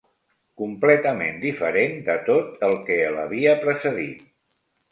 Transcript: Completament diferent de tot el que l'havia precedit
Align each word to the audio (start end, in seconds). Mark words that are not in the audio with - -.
Completament 0.61 1.37
diferent 1.43 1.93
de 2.09 2.17
tot 2.31 2.65
el 2.71 2.75
que 2.89 2.99
l'havia 3.19 3.57
precedit 3.69 4.29